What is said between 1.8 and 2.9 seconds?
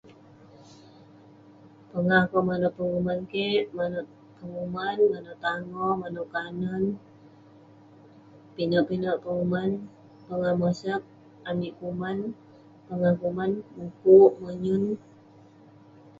Pongah akouk manouk